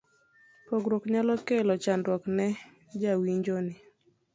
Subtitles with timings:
[0.67, 2.47] pogruok nyalo kelo chandruok ne
[3.01, 3.75] jawinjo ni